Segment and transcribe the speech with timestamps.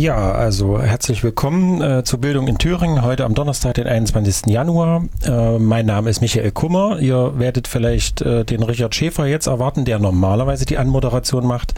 [0.00, 4.46] Ja, also herzlich willkommen äh, zur Bildung in Thüringen, heute am Donnerstag, den 21.
[4.46, 5.04] Januar.
[5.26, 7.00] Äh, mein Name ist Michael Kummer.
[7.00, 11.74] Ihr werdet vielleicht äh, den Richard Schäfer jetzt erwarten, der normalerweise die Anmoderation macht,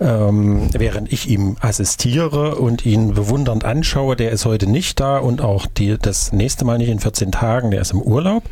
[0.00, 4.14] ähm, während ich ihm assistiere und ihn bewundernd anschaue.
[4.14, 7.72] Der ist heute nicht da und auch die, das nächste Mal nicht in 14 Tagen,
[7.72, 8.44] der ist im Urlaub.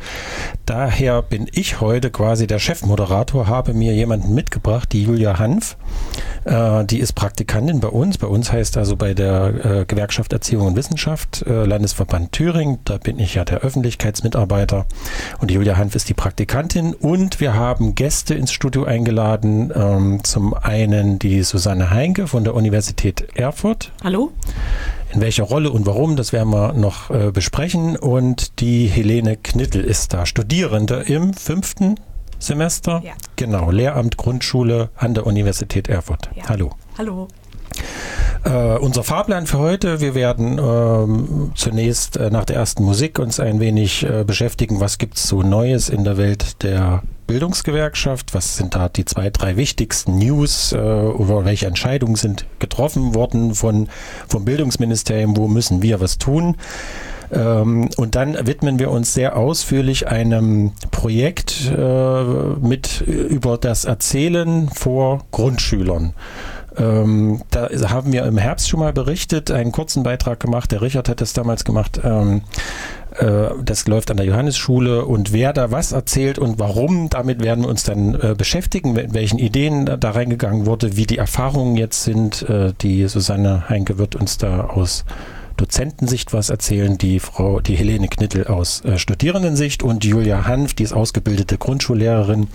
[0.65, 5.77] Daher bin ich heute quasi der Chefmoderator, habe mir jemanden mitgebracht, die Julia Hanf.
[6.43, 8.17] Äh, die ist Praktikantin bei uns.
[8.17, 12.79] Bei uns heißt also bei der äh, Gewerkschaft Erziehung und Wissenschaft, äh, Landesverband Thüringen.
[12.85, 14.85] Da bin ich ja der Öffentlichkeitsmitarbeiter.
[15.39, 16.93] Und Julia Hanf ist die Praktikantin.
[16.93, 19.71] Und wir haben Gäste ins Studio eingeladen.
[19.75, 23.91] Ähm, zum einen die Susanne Heinke von der Universität Erfurt.
[24.03, 24.31] Hallo.
[25.13, 27.95] In welcher Rolle und warum, das werden wir noch äh, besprechen.
[27.95, 31.99] Und die Helene Knittel ist da, Studierende im fünften
[32.39, 33.01] Semester.
[33.03, 33.13] Ja.
[33.35, 36.29] Genau, Lehramt Grundschule an der Universität Erfurt.
[36.35, 36.49] Ja.
[36.49, 36.71] Hallo.
[36.97, 37.27] Hallo.
[38.45, 43.39] Äh, unser Fahrplan für heute, wir werden ähm, zunächst äh, nach der ersten Musik uns
[43.39, 48.55] ein wenig äh, beschäftigen, was gibt es so Neues in der Welt der Bildungsgewerkschaft, was
[48.57, 53.87] sind da die zwei, drei wichtigsten News, über welche Entscheidungen sind getroffen worden von,
[54.27, 56.55] vom Bildungsministerium, wo müssen wir was tun.
[57.31, 61.71] Ähm, und dann widmen wir uns sehr ausführlich einem Projekt
[62.61, 66.13] mit über das Erzählen vor Grundschülern.
[66.77, 70.71] Ähm, da haben wir im Herbst schon mal berichtet, einen kurzen Beitrag gemacht.
[70.71, 71.99] Der Richard hat das damals gemacht.
[72.03, 72.41] Ähm,
[73.17, 77.63] äh, das läuft an der Johannesschule und wer da was erzählt und warum, damit werden
[77.63, 81.77] wir uns dann äh, beschäftigen, mit welchen Ideen da, da, reingegangen wurde, wie die Erfahrungen
[81.77, 82.47] jetzt sind.
[82.49, 85.05] Äh, die Susanne Heinke wird uns da aus
[85.57, 90.83] Dozentensicht was erzählen, die Frau, die Helene Knittel aus äh, Studierendensicht und Julia Hanf, die
[90.83, 92.47] ist ausgebildete Grundschullehrerin,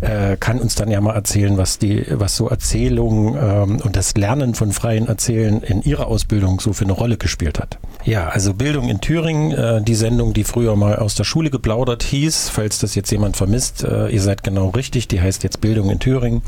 [0.00, 4.14] äh, kann uns dann ja mal erzählen, was die, was so Erzählungen ähm, und das
[4.16, 7.78] Lernen von freien Erzählen in ihrer Ausbildung so für eine Rolle gespielt hat.
[8.04, 12.02] Ja, also Bildung in Thüringen, äh, die Sendung, die früher mal aus der Schule geplaudert
[12.02, 15.88] hieß, falls das jetzt jemand vermisst, äh, ihr seid genau richtig, die heißt jetzt Bildung
[15.88, 16.42] in Thüringen,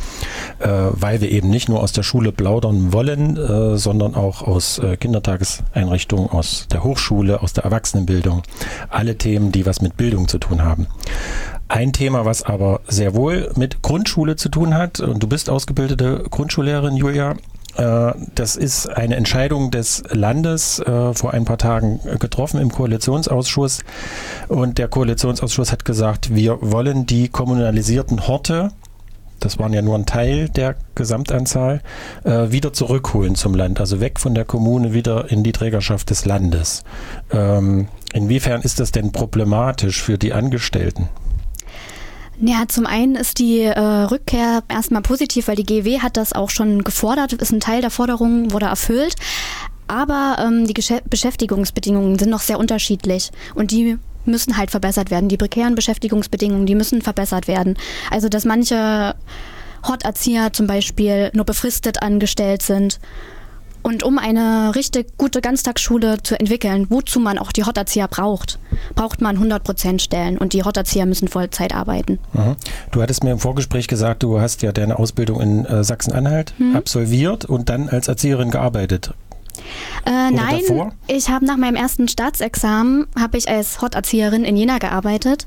[0.58, 4.80] äh, weil wir eben nicht nur aus der Schule plaudern wollen, äh, sondern auch aus
[5.00, 8.42] Kindertageseinrichtungen Einrichtungen, aus der Hochschule, aus der Erwachsenenbildung.
[8.90, 10.88] Alle Themen, die was mit Bildung zu tun haben.
[11.68, 16.24] Ein Thema, was aber sehr wohl mit Grundschule zu tun hat, und du bist ausgebildete
[16.28, 17.36] Grundschullehrerin, Julia,
[17.76, 23.84] äh, das ist eine Entscheidung des Landes äh, vor ein paar Tagen getroffen im Koalitionsausschuss.
[24.48, 28.72] Und der Koalitionsausschuss hat gesagt, wir wollen die kommunalisierten Horte
[29.40, 31.82] das waren ja nur ein Teil der Gesamtanzahl,
[32.24, 36.24] äh, wieder zurückholen zum Land, also weg von der Kommune wieder in die Trägerschaft des
[36.24, 36.84] Landes.
[37.30, 41.08] Ähm, inwiefern ist das denn problematisch für die Angestellten?
[42.38, 46.50] Ja, zum einen ist die äh, Rückkehr erstmal positiv, weil die GW hat das auch
[46.50, 49.16] schon gefordert, ist ein Teil der Forderungen, wurde erfüllt.
[49.88, 55.28] Aber ähm, die Gesch Beschäftigungsbedingungen sind noch sehr unterschiedlich und die müssen halt verbessert werden.
[55.28, 57.76] Die prekären Beschäftigungsbedingungen, die müssen verbessert werden.
[58.10, 59.14] Also, dass manche
[59.86, 62.98] Horterzieher zum Beispiel nur befristet angestellt sind.
[63.86, 68.58] Und um eine richtig gute Ganztagsschule zu entwickeln, wozu man auch die Horterzieher braucht,
[68.96, 72.18] braucht man 100% Stellen und die Horterzieher müssen Vollzeit arbeiten.
[72.32, 72.56] Mhm.
[72.90, 76.74] Du hattest mir im Vorgespräch gesagt, du hast ja deine Ausbildung in äh, Sachsen-Anhalt mhm.
[76.74, 79.14] absolviert und dann als Erzieherin gearbeitet.
[80.04, 80.92] Äh, nein, davor?
[81.06, 85.46] ich habe nach meinem ersten Staatsexamen habe ich als Hot-Erzieherin in Jena gearbeitet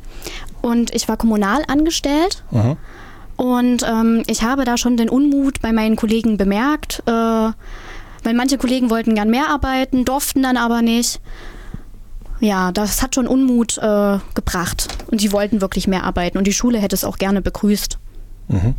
[0.62, 2.44] und ich war kommunal angestellt.
[2.52, 2.78] Mhm.
[3.38, 8.58] Und ähm, ich habe da schon den Unmut bei meinen Kollegen bemerkt, äh, weil manche
[8.58, 11.22] Kollegen wollten gern mehr arbeiten, durften dann aber nicht.
[12.42, 16.54] Ja, das hat schon Unmut äh, gebracht und die wollten wirklich mehr arbeiten und die
[16.54, 17.98] Schule hätte es auch gerne begrüßt.
[18.50, 18.76] Mhm.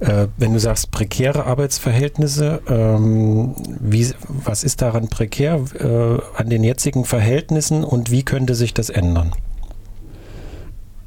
[0.00, 6.64] Äh, wenn du sagst prekäre Arbeitsverhältnisse, ähm, wie, was ist daran prekär äh, an den
[6.64, 9.32] jetzigen Verhältnissen und wie könnte sich das ändern?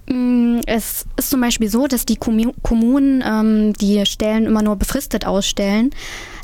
[0.09, 5.25] Mm, es ist zum Beispiel so, dass die Kommunen ähm, die Stellen immer nur befristet
[5.25, 5.91] ausstellen.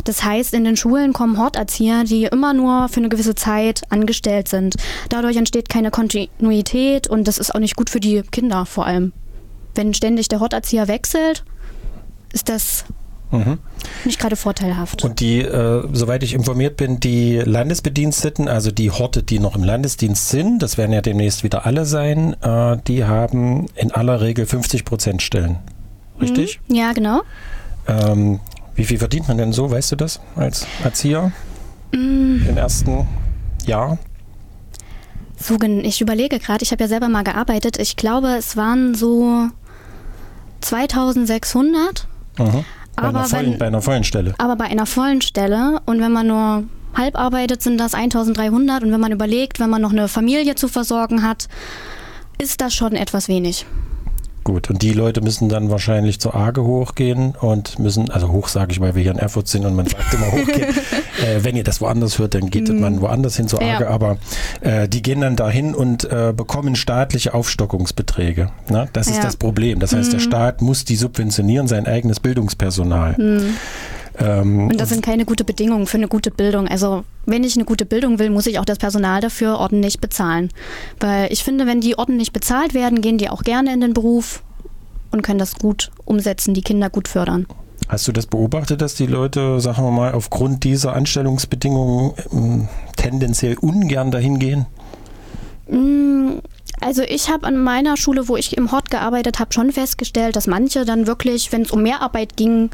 [0.03, 4.49] Das heißt, in den Schulen kommen Horterzieher, die immer nur für eine gewisse Zeit angestellt
[4.49, 4.75] sind.
[5.07, 9.13] Dadurch entsteht keine Kontinuität und das ist auch nicht gut für die Kinder vor allem.
[9.75, 11.45] Wenn ständig der Horterzieher wechselt,
[12.33, 12.85] ist das
[13.33, 13.57] Mhm.
[14.05, 15.03] Nicht gerade vorteilhaft.
[15.03, 19.63] Und die, äh, soweit ich informiert bin, die Landesbediensteten, also die Horte, die noch im
[19.63, 24.45] Landesdienst sind, das werden ja demnächst wieder alle sein, äh, die haben in aller Regel
[24.45, 25.57] 50 Prozent Stellen.
[26.21, 26.59] Richtig?
[26.67, 26.75] Mhm.
[26.75, 27.21] Ja, genau.
[27.87, 28.39] Ähm,
[28.75, 31.31] wie viel verdient man denn so, weißt du das, als Erzieher
[31.91, 32.47] mm.
[32.47, 33.07] im ersten
[33.65, 33.97] Jahr?
[35.37, 37.77] So, ich überlege gerade, ich habe ja selber mal gearbeitet.
[37.79, 39.49] Ich glaube, es waren so
[40.61, 42.07] 2600.
[42.37, 42.65] Mhm.
[42.95, 44.35] Bei, aber einer vollen, wenn, bei einer vollen Stelle.
[44.37, 46.63] Aber bei einer vollen Stelle und wenn man nur
[46.95, 50.67] halb arbeitet, sind das 1300 und wenn man überlegt, wenn man noch eine Familie zu
[50.67, 51.47] versorgen hat,
[52.37, 53.65] ist das schon etwas wenig.
[54.43, 58.73] Gut, und die Leute müssen dann wahrscheinlich zur Arge hochgehen und müssen, also hoch sage
[58.73, 60.67] ich, weil wir hier in Erfurt sind und man sagt immer hochgehen.
[61.25, 62.79] äh, wenn ihr das woanders hört, dann geht mm.
[62.79, 63.89] man woanders hin zur Arge, ja.
[63.89, 64.17] aber
[64.59, 68.49] äh, die gehen dann dahin und äh, bekommen staatliche Aufstockungsbeträge.
[68.69, 69.15] Na, das ja.
[69.15, 69.79] ist das Problem.
[69.79, 70.11] Das heißt, mm.
[70.11, 70.23] der mhm.
[70.23, 73.13] Staat muss die subventionieren, sein eigenes Bildungspersonal.
[73.17, 73.55] Mm.
[74.19, 76.67] Ähm, und das sind keine gute Bedingungen für eine gute Bildung.
[76.67, 80.49] Also wenn ich eine gute Bildung will, muss ich auch das Personal dafür ordentlich bezahlen.
[80.99, 84.43] Weil ich finde, wenn die ordentlich bezahlt werden, gehen die auch gerne in den Beruf
[85.11, 87.47] und können das gut umsetzen, die Kinder gut fördern.
[87.87, 93.57] Hast du das beobachtet, dass die Leute, sagen wir mal, aufgrund dieser Anstellungsbedingungen ähm, tendenziell
[93.57, 94.65] ungern dahin gehen?
[95.67, 96.39] Mm,
[96.79, 100.47] also ich habe an meiner Schule, wo ich im Hort gearbeitet habe, schon festgestellt, dass
[100.47, 102.71] manche dann wirklich, wenn es um Mehrarbeit ging,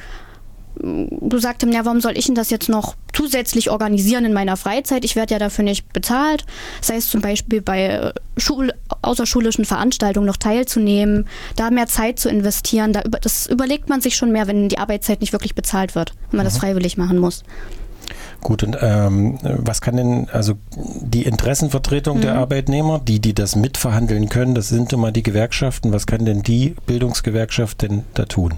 [0.76, 4.58] du sagst ihm, ja, warum soll ich denn das jetzt noch zusätzlich organisieren in meiner
[4.58, 5.04] Freizeit?
[5.04, 6.46] Ich werde ja dafür nicht bezahlt.
[6.80, 12.30] Das heißt zum Beispiel bei äh, Schul außerschulischen Veranstaltungen noch teilzunehmen, da mehr Zeit zu
[12.30, 12.94] investieren.
[12.94, 16.38] Da, das überlegt man sich schon mehr, wenn die Arbeitszeit nicht wirklich bezahlt wird, wenn
[16.38, 16.50] man mhm.
[16.50, 17.44] das freiwillig machen muss.
[18.42, 22.22] Gut, und ähm, was kann denn, also die Interessenvertretung mhm.
[22.22, 26.42] der Arbeitnehmer, die, die das mitverhandeln können, das sind immer die Gewerkschaften, was kann denn
[26.42, 28.54] die Bildungsgewerkschaft denn da tun?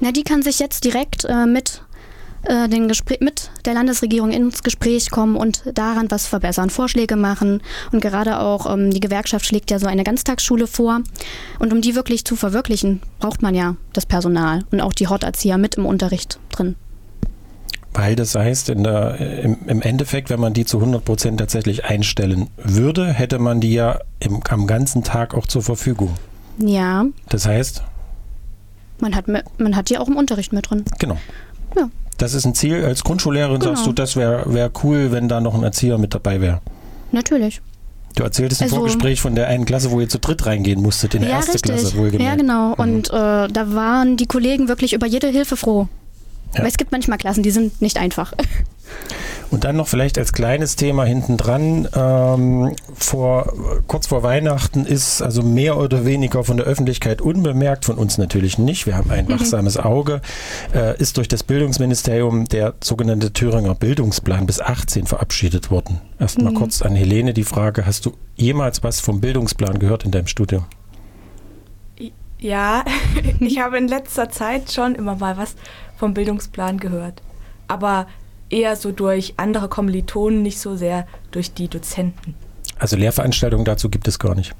[0.00, 1.82] Na, die kann sich jetzt direkt äh, mit,
[2.44, 2.90] äh, den
[3.20, 7.62] mit der Landesregierung ins Gespräch kommen und daran was verbessern, Vorschläge machen.
[7.92, 11.00] Und gerade auch ähm, die Gewerkschaft schlägt ja so eine Ganztagsschule vor.
[11.58, 15.58] Und um die wirklich zu verwirklichen, braucht man ja das Personal und auch die Horterzieher
[15.58, 16.76] mit im Unterricht drin.
[17.94, 22.48] Weil das heißt, der, im, im, Endeffekt, wenn man die zu 100 Prozent tatsächlich einstellen
[22.56, 26.14] würde, hätte man die ja im, am ganzen Tag auch zur Verfügung.
[26.58, 27.06] Ja.
[27.28, 27.82] Das heißt,
[29.00, 30.84] man hat, man hat die auch im Unterricht mit drin.
[30.98, 31.18] Genau.
[31.76, 31.90] Ja.
[32.18, 32.84] Das ist ein Ziel.
[32.84, 33.74] Als Grundschullehrerin genau.
[33.74, 36.60] sagst du, das wäre wär cool, wenn da noch ein Erzieher mit dabei wäre.
[37.12, 37.60] Natürlich.
[38.16, 41.14] Du erzähltest also, im Vorgespräch von der einen Klasse, wo ihr zu dritt reingehen musstet,
[41.14, 41.72] in die ja, erste richtig.
[41.72, 42.22] Klasse wohlgemerkt.
[42.22, 42.70] Ja, genau.
[42.70, 42.74] Mhm.
[42.74, 45.88] Und äh, da waren die Kollegen wirklich über jede Hilfe froh.
[46.54, 46.60] Ja.
[46.60, 48.32] Weil es gibt manchmal Klassen, die sind nicht einfach.
[49.50, 53.52] Und dann noch vielleicht als kleines Thema hintendran, ähm, vor,
[53.86, 58.58] kurz vor Weihnachten ist also mehr oder weniger von der Öffentlichkeit unbemerkt, von uns natürlich
[58.58, 59.32] nicht, wir haben ein mhm.
[59.32, 60.20] wachsames Auge,
[60.74, 66.00] äh, ist durch das Bildungsministerium der sogenannte Thüringer Bildungsplan bis 18 verabschiedet worden.
[66.18, 66.56] Erstmal mhm.
[66.56, 70.66] kurz an Helene die Frage, hast du jemals was vom Bildungsplan gehört in deinem Studium?
[72.38, 72.84] Ja,
[73.40, 75.56] ich habe in letzter Zeit schon immer mal was
[75.98, 77.22] vom Bildungsplan gehört.
[77.66, 78.06] Aber
[78.48, 82.34] eher so durch andere Kommilitonen, nicht so sehr durch die Dozenten.
[82.78, 84.54] Also Lehrveranstaltungen dazu gibt es gar nicht?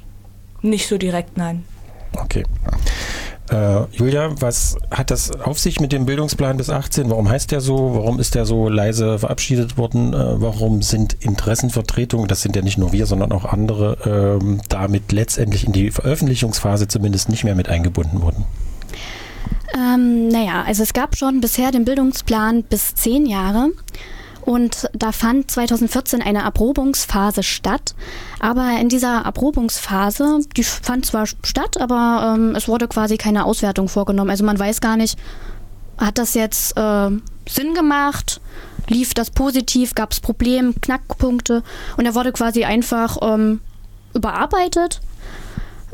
[0.61, 1.65] Nicht so direkt, nein.
[2.17, 2.45] Okay.
[3.51, 7.09] Äh, Julia, was hat das auf sich mit dem Bildungsplan bis 18?
[7.09, 7.95] Warum heißt der so?
[7.95, 10.13] Warum ist der so leise verabschiedet worden?
[10.13, 15.13] Äh, warum sind Interessenvertretungen, das sind ja nicht nur wir, sondern auch andere, äh, damit
[15.13, 18.45] letztendlich in die Veröffentlichungsphase zumindest nicht mehr mit eingebunden worden?
[19.75, 23.71] Ähm, naja, also es gab schon bisher den Bildungsplan bis zehn Jahre.
[24.49, 27.95] Und da fand 2014 eine Erprobungsphase statt.
[28.41, 33.91] Aber in dieser Erprobungsphase, die fand zwar statt, aber ähm, es wurde quasi keine Auswertung
[33.91, 34.31] vorgenommen.
[34.31, 35.19] Also man weiß gar nicht,
[35.99, 37.11] hat das jetzt äh,
[37.47, 38.41] Sinn gemacht?
[38.89, 39.95] Lief das positiv?
[39.95, 41.63] Gab es Probleme, Knackpunkte?
[41.99, 43.61] Und er wurde quasi einfach ähm,
[44.15, 45.03] überarbeitet.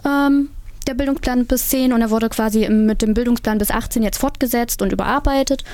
[0.05, 0.51] Ähm,
[0.85, 4.83] der Bildungsplan bis 10 und er wurde quasi mit dem Bildungsplan bis 18 jetzt fortgesetzt
[4.83, 5.65] und überarbeitet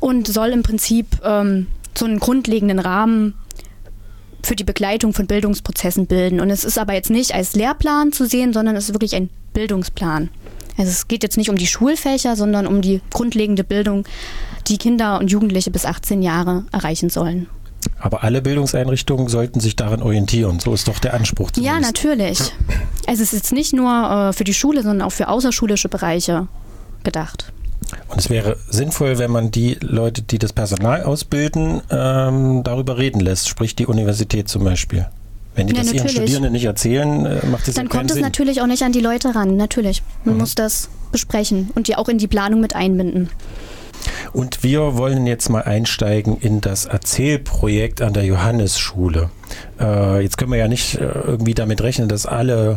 [0.00, 3.34] und soll im Prinzip ähm, so einen grundlegenden Rahmen
[4.42, 6.40] für die Begleitung von Bildungsprozessen bilden.
[6.40, 9.30] Und es ist aber jetzt nicht als Lehrplan zu sehen, sondern es ist wirklich ein
[9.54, 10.28] Bildungsplan.
[10.76, 14.04] Also es geht jetzt nicht um die Schulfächer, sondern um die grundlegende Bildung,
[14.66, 17.46] die Kinder und Jugendliche bis 18 Jahre erreichen sollen.
[17.98, 20.60] Aber alle Bildungseinrichtungen sollten sich daran orientieren.
[20.60, 21.50] So ist doch der Anspruch.
[21.50, 21.80] Zumindest.
[21.80, 22.38] Ja, natürlich.
[23.06, 26.48] Also es ist jetzt nicht nur äh, für die Schule, sondern auch für außerschulische Bereiche
[27.02, 27.52] gedacht.
[28.08, 33.20] Und es wäre sinnvoll, wenn man die Leute, die das Personal ausbilden, ähm, darüber reden
[33.20, 35.06] lässt, sprich die Universität zum Beispiel.
[35.54, 36.04] Wenn die ja, das natürlich.
[36.04, 38.22] ihren Studierenden nicht erzählen, äh, macht das Dann kommt es Sinn.
[38.22, 40.02] natürlich auch nicht an die Leute ran, natürlich.
[40.24, 40.40] Man mhm.
[40.40, 43.30] muss das besprechen und die auch in die Planung mit einbinden.
[44.32, 49.30] Und wir wollen jetzt mal einsteigen in das Erzählprojekt an der Johannesschule.
[49.80, 52.76] Äh, jetzt können wir ja nicht äh, irgendwie damit rechnen, dass alle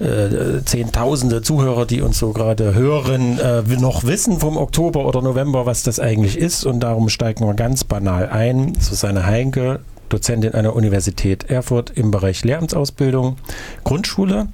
[0.00, 5.66] äh, Zehntausende Zuhörer, die uns so gerade hören, äh, noch wissen vom Oktober oder November,
[5.66, 6.64] was das eigentlich ist.
[6.64, 8.74] Und darum steigen wir ganz banal ein.
[8.78, 13.36] Susanne Heinke, Dozentin an der Universität Erfurt im Bereich Lehramtsausbildung,
[13.84, 14.48] Grundschule.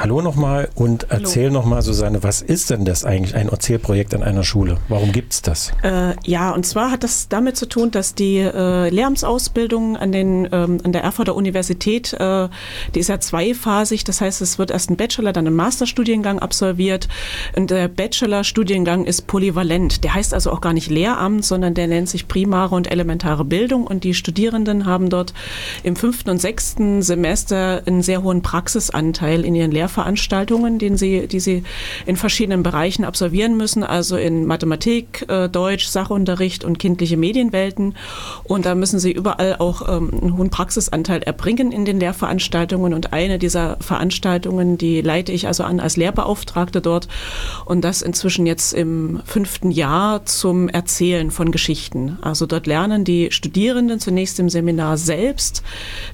[0.00, 4.44] Hallo nochmal und erzähl nochmal, Susanne, was ist denn das eigentlich, ein Erzählprojekt an einer
[4.44, 4.76] Schule?
[4.86, 5.72] Warum gibt es das?
[5.82, 10.48] Äh, ja, und zwar hat das damit zu tun, dass die äh, Lehramtsausbildung an, den,
[10.52, 12.48] ähm, an der Erfurter Universität, äh,
[12.94, 17.08] die ist ja zweiphasig, das heißt, es wird erst ein Bachelor, dann ein Masterstudiengang absolviert.
[17.56, 22.08] Und der Bachelorstudiengang ist polyvalent, der heißt also auch gar nicht Lehramt, sondern der nennt
[22.08, 25.34] sich primare und elementare Bildung und die Studierenden haben dort
[25.82, 31.40] im fünften und sechsten Semester einen sehr hohen Praxisanteil in ihren Lehrveranstaltungen, den sie, die
[31.40, 31.62] sie
[32.06, 37.94] in verschiedenen Bereichen absolvieren müssen, also in Mathematik, äh, Deutsch, Sachunterricht und kindliche Medienwelten.
[38.44, 42.92] Und da müssen sie überall auch ähm, einen hohen Praxisanteil erbringen in den Lehrveranstaltungen.
[42.92, 47.08] Und eine dieser Veranstaltungen, die leite ich also an als Lehrbeauftragte dort.
[47.64, 52.18] Und das inzwischen jetzt im fünften Jahr zum Erzählen von Geschichten.
[52.20, 55.62] Also dort lernen die Studierenden zunächst im Seminar selbst,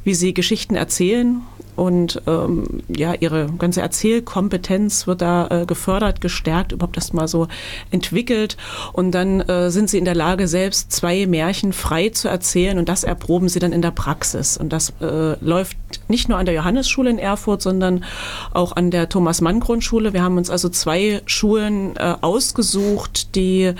[0.04, 1.42] wie sie Geschichten erzählen
[1.76, 7.48] und ähm, ja, ihre ganze Erzählkompetenz wird da äh, gefördert, gestärkt, überhaupt erst mal so
[7.90, 8.56] entwickelt.
[8.92, 12.88] Und dann äh, sind sie in der Lage, selbst zwei Märchen frei zu erzählen und
[12.88, 14.56] das erproben sie dann in der Praxis.
[14.56, 15.76] Und das äh, läuft
[16.08, 18.04] nicht nur an der Johannesschule in Erfurt, sondern
[18.52, 20.12] auch an der Thomas-Mann-Grundschule.
[20.12, 23.72] Wir haben uns also zwei Schulen äh, ausgesucht, die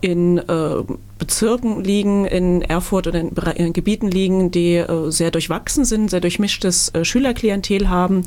[0.00, 0.84] in äh,
[1.18, 6.20] Bezirken liegen, in Erfurt oder in, in Gebieten liegen, die äh, sehr durchwachsen sind, sehr
[6.20, 8.26] durchmischtes äh, Schülerklientel haben,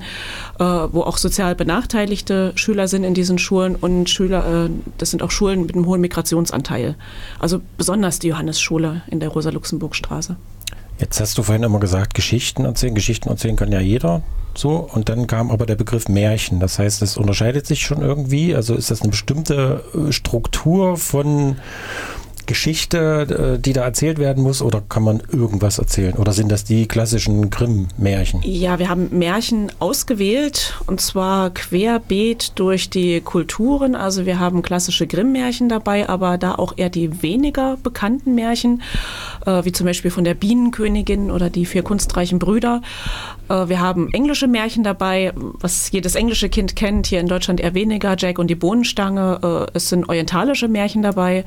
[0.60, 5.22] äh, wo auch sozial benachteiligte Schüler sind in diesen Schulen und Schüler, äh, das sind
[5.22, 6.96] auch Schulen mit einem hohen Migrationsanteil.
[7.40, 10.36] Also besonders die Johannesschule in der Rosa-Luxemburg-Straße.
[11.00, 12.94] Jetzt hast du vorhin immer gesagt, Geschichten erzählen.
[12.94, 14.22] Geschichten erzählen kann ja jeder.
[14.54, 16.60] So, und dann kam aber der Begriff Märchen.
[16.60, 18.54] Das heißt, es unterscheidet sich schon irgendwie.
[18.54, 21.56] Also ist das eine bestimmte äh, Struktur von
[22.50, 26.16] Geschichte, äh, die da erzählt werden muss, oder kann man irgendwas erzählen?
[26.16, 28.42] Oder sind das die klassischen Grimm-Märchen?
[28.44, 33.94] Ja, wir haben Märchen ausgewählt und zwar querbeet durch die Kulturen.
[33.94, 38.82] Also wir haben klassische Grimm-Märchen dabei, aber da auch eher die weniger bekannten Märchen,
[39.46, 42.82] äh, wie zum Beispiel von der Bienenkönigin oder die vier kunstreichen Brüder.
[43.50, 47.74] Äh, wir haben englische Märchen dabei, was jedes englische Kind kennt, hier in Deutschland eher
[47.74, 48.16] weniger.
[48.18, 49.68] Jack und die Bohnenstange.
[49.68, 51.46] Äh, es sind orientalische Märchen dabei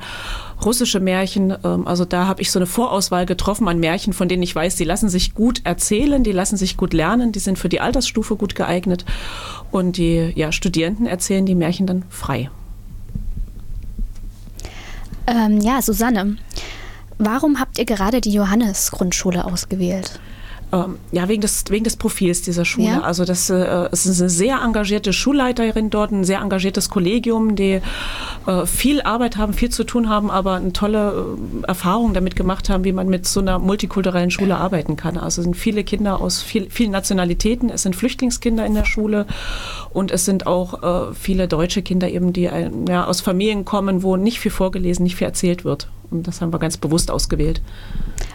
[0.65, 1.55] russische Märchen.
[1.63, 4.75] Ähm, also da habe ich so eine Vorauswahl getroffen an Märchen, von denen ich weiß,
[4.75, 8.35] die lassen sich gut erzählen, die lassen sich gut lernen, die sind für die Altersstufe
[8.35, 9.05] gut geeignet.
[9.71, 12.49] Und die ja, Studierenden erzählen die Märchen dann frei.
[15.25, 16.37] Ähm, ja, Susanne,
[17.17, 20.19] warum habt ihr gerade die Johannes-Grundschule ausgewählt?
[20.73, 22.87] Ähm, ja, wegen des, wegen des Profils dieser Schule.
[22.87, 23.01] Ja.
[23.01, 27.79] Also das äh, es ist eine sehr engagierte Schulleiterin dort, ein sehr engagiertes Kollegium, die
[28.47, 32.69] äh, viel Arbeit haben, viel zu tun haben, aber eine tolle äh, Erfahrung damit gemacht
[32.69, 35.17] haben, wie man mit so einer multikulturellen Schule arbeiten kann.
[35.17, 39.27] Also es sind viele Kinder aus viel, vielen Nationalitäten, es sind Flüchtlingskinder in der Schule
[39.91, 44.01] und es sind auch äh, viele deutsche Kinder eben, die äh, ja, aus Familien kommen,
[44.01, 45.87] wo nicht viel vorgelesen, nicht viel erzählt wird.
[46.13, 47.61] Und das haben wir ganz bewusst ausgewählt.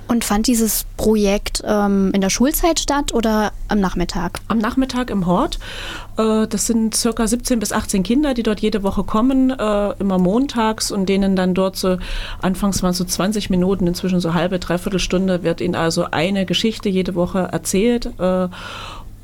[0.08, 4.40] Und fand dieses Projekt ähm, in der Schulzeit statt oder am Nachmittag?
[4.48, 5.58] Am Nachmittag im Hort.
[6.16, 10.18] Äh, das sind circa 17 bis 18 Kinder, die dort jede Woche kommen, äh, immer
[10.18, 11.98] montags und denen dann dort so,
[12.42, 16.46] anfangs waren es so 20 Minuten, inzwischen so halbe, dreiviertel Stunde, wird ihnen also eine
[16.46, 18.10] Geschichte jede Woche erzählt.
[18.18, 18.48] Äh,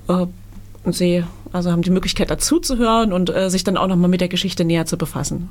[0.07, 4.21] und sie also haben die Möglichkeit dazu zu hören und sich dann auch nochmal mit
[4.21, 5.49] der Geschichte näher zu befassen.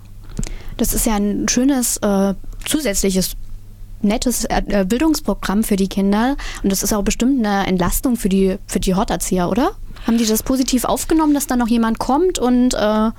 [0.78, 2.34] Das ist ja ein schönes äh,
[2.66, 3.36] zusätzliches
[4.02, 8.58] nettes äh, Bildungsprogramm für die Kinder und das ist auch bestimmt eine Entlastung für die
[8.68, 9.72] für die Horterzieher, oder?
[10.06, 13.14] Haben die das positiv aufgenommen, dass da noch jemand kommt und äh ja,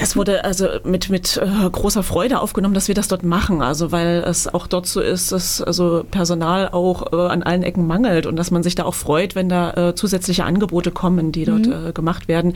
[0.00, 3.62] es wurde also mit, mit äh, großer Freude aufgenommen, dass wir das dort machen.
[3.62, 7.86] Also weil es auch dort so ist, dass also Personal auch äh, an allen Ecken
[7.86, 11.44] mangelt und dass man sich da auch freut, wenn da äh, zusätzliche Angebote kommen, die
[11.44, 11.88] dort mhm.
[11.88, 12.54] Äh, gemacht werden.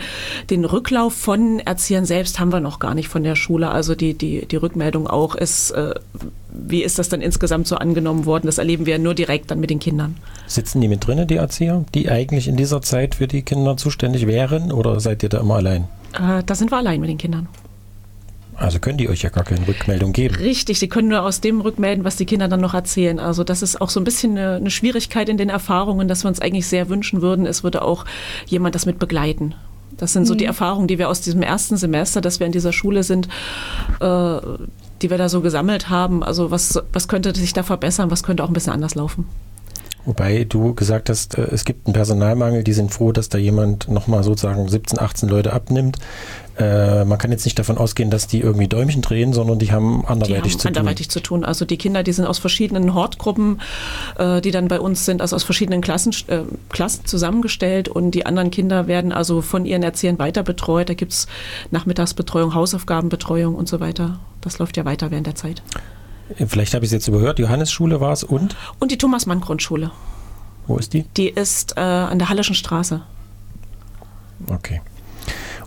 [0.51, 3.71] Den Rücklauf von Erziehern selbst haben wir noch gar nicht von der Schule.
[3.71, 5.95] Also die, die, die Rückmeldung auch ist, äh,
[6.53, 8.47] wie ist das dann insgesamt so angenommen worden?
[8.47, 10.17] Das erleben wir nur direkt dann mit den Kindern.
[10.47, 14.27] Sitzen die mit drinnen, die Erzieher, die eigentlich in dieser Zeit für die Kinder zuständig
[14.27, 15.85] wären oder seid ihr da immer allein?
[16.13, 17.49] Äh, da sind wir allein mit den Kindern.
[18.57, 20.37] Also können die euch ja gar keine Rückmeldung geben.
[20.37, 23.19] Richtig, sie können nur aus dem rückmelden, was die Kinder dann noch erzählen.
[23.19, 26.29] Also das ist auch so ein bisschen eine, eine Schwierigkeit in den Erfahrungen, dass wir
[26.29, 28.05] uns eigentlich sehr wünschen würden, es würde auch
[28.47, 29.55] jemand das mit begleiten.
[29.97, 30.39] Das sind so mhm.
[30.39, 33.29] die Erfahrungen, die wir aus diesem ersten Semester, dass wir in dieser Schule sind,
[34.01, 34.41] äh,
[35.03, 36.23] die wir da so gesammelt haben.
[36.23, 39.27] Also was, was könnte sich da verbessern, was könnte auch ein bisschen anders laufen.
[40.07, 43.89] Wobei du gesagt hast, äh, es gibt einen Personalmangel, die sind froh, dass da jemand
[43.89, 45.99] nochmal sozusagen 17, 18 Leute abnimmt.
[46.59, 50.05] Äh, man kann jetzt nicht davon ausgehen, dass die irgendwie Däumchen drehen, sondern die haben
[50.07, 51.13] anderweitig die haben zu anderweitig tun.
[51.13, 51.45] zu tun.
[51.45, 53.61] Also die Kinder, die sind aus verschiedenen Hortgruppen,
[54.19, 58.27] äh, die dann bei uns sind, also aus verschiedenen Klassen, äh, Klassen zusammengestellt und die
[58.27, 60.89] anderen Kinder werden also von ihren Erziehern weiter betreut.
[60.89, 61.27] Da gibt es
[61.71, 64.21] Nachmittagsbetreuung, Hausaufgabenbetreuung und so weiter.
[64.41, 65.63] Das läuft ja weiter während der Zeit.
[66.47, 68.57] Vielleicht habe ich es jetzt überhört, Johannesschule war es und?
[68.79, 69.91] Und die Thomas-Mann-Grundschule.
[70.67, 71.03] Wo ist die?
[71.17, 73.03] Die ist äh, an der Hallischen Straße.
[74.49, 74.81] Okay.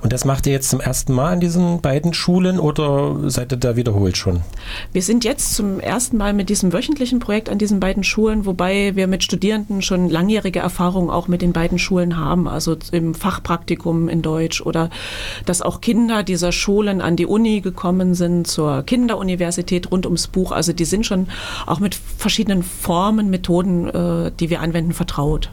[0.02, 3.58] Und das macht ihr jetzt zum ersten Mal an diesen beiden Schulen oder seid ihr
[3.58, 4.42] da wiederholt schon?
[4.94, 8.96] Wir sind jetzt zum ersten Mal mit diesem wöchentlichen Projekt an diesen beiden Schulen, wobei
[8.96, 14.08] wir mit Studierenden schon langjährige Erfahrungen auch mit den beiden Schulen haben, also im Fachpraktikum
[14.08, 14.90] in Deutsch oder
[15.46, 20.52] dass auch Kinder dieser Schulen an die Uni gekommen sind, zur Kinderuniversität rund ums Buch.
[20.52, 21.28] Also die sind schon
[21.66, 25.50] auch mit verschiedenen Formen, Methoden, äh, die wir anwenden, vertraut.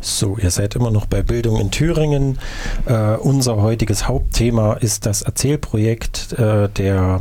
[0.00, 2.38] So, ihr seid immer noch bei Bildung in Thüringen.
[2.86, 7.20] Äh, unser heutiges Hauptthema ist das Erzählprojekt äh, der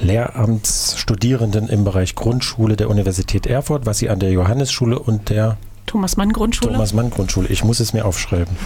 [0.00, 6.16] Lehramtsstudierenden im Bereich Grundschule der Universität Erfurt, was sie an der Johannesschule und der Thomas
[6.16, 6.72] Mann Grundschule.
[6.72, 8.56] Thomas Mann Grundschule, ich muss es mir aufschreiben.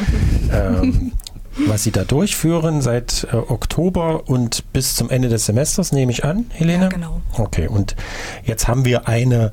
[0.52, 1.12] ähm,
[1.56, 6.24] was Sie da durchführen seit äh, Oktober und bis zum Ende des Semesters, nehme ich
[6.24, 6.84] an, Helene?
[6.84, 7.20] Ja, genau.
[7.38, 7.94] Okay, und
[8.44, 9.52] jetzt haben wir eine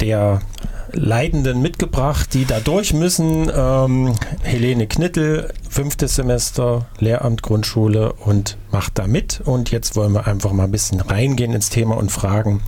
[0.00, 0.40] der
[0.94, 3.50] Leidenden mitgebracht, die da durch müssen.
[3.54, 9.40] Ähm, Helene Knittel, fünftes Semester, Lehramt, Grundschule und macht da mit.
[9.44, 12.62] Und jetzt wollen wir einfach mal ein bisschen reingehen ins Thema und fragen,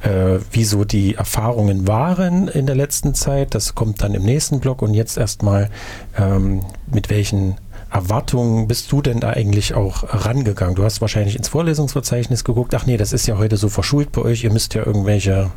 [0.00, 3.54] äh, wieso die Erfahrungen waren in der letzten Zeit.
[3.54, 4.82] Das kommt dann im nächsten Blog.
[4.82, 5.70] Und jetzt erstmal,
[6.18, 7.56] ähm, mit welchen
[7.90, 10.74] Erwartungen bist du denn da eigentlich auch rangegangen?
[10.74, 12.74] Du hast wahrscheinlich ins Vorlesungsverzeichnis geguckt.
[12.74, 14.44] Ach nee, das ist ja heute so verschult bei euch.
[14.44, 15.50] Ihr müsst ja irgendwelche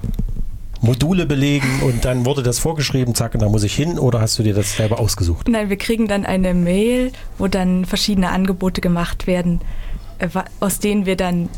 [0.85, 4.39] Module belegen und dann wurde das vorgeschrieben, zack, und da muss ich hin oder hast
[4.39, 5.47] du dir das selber ausgesucht?
[5.47, 9.61] Nein, wir kriegen dann eine Mail, wo dann verschiedene Angebote gemacht werden,
[10.19, 11.49] äh, aus denen wir dann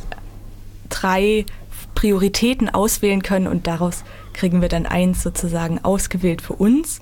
[0.89, 1.45] drei
[1.93, 7.01] Prioritäten auswählen können und daraus kriegen wir dann eins sozusagen ausgewählt für uns.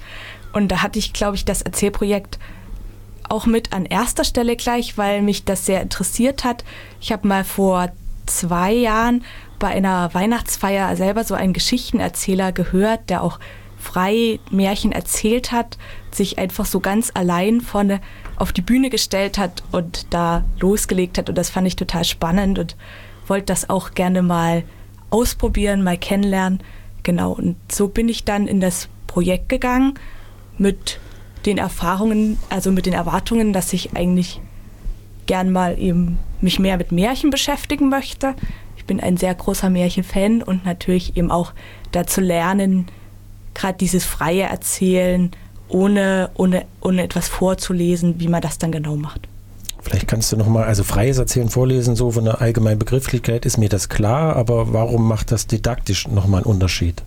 [0.54, 2.40] Und da hatte ich, glaube ich, das Erzählprojekt
[3.28, 6.64] auch mit an erster Stelle gleich, weil mich das sehr interessiert hat.
[7.02, 7.90] Ich habe mal vor
[8.26, 9.24] zwei Jahren
[9.60, 13.40] bei einer Weihnachtsfeier selber so einen Geschichtenerzähler gehört, der auch
[13.78, 15.78] frei Märchen erzählt hat,
[16.12, 18.02] sich einfach so ganz allein vorne
[18.36, 21.30] auf die Bühne gestellt hat und da losgelegt hat.
[21.30, 22.76] Und das fand ich total spannend und
[23.28, 24.64] wollte das auch gerne mal
[25.10, 26.62] ausprobieren, mal kennenlernen.
[27.04, 29.94] Genau, und so bin ich dann in das Projekt gegangen
[30.58, 31.00] mit
[31.46, 34.42] den Erfahrungen, also mit den Erwartungen, dass ich eigentlich
[35.28, 38.36] gern mal eben mich mehr mit Märchen beschäftigen möchte.
[38.86, 41.54] Ich bin ein sehr großer Märchenfan und natürlich eben auch
[41.92, 42.86] dazu lernen,
[43.56, 45.32] gerade dieses freie Erzählen,
[45.70, 49.28] ohne, ohne, ohne etwas vorzulesen, wie man das dann genau macht.
[49.82, 53.70] Vielleicht kannst du nochmal, also freies Erzählen, Vorlesen, so von der allgemeinen Begrifflichkeit ist mir
[53.70, 57.02] das klar, aber warum macht das didaktisch nochmal einen Unterschied?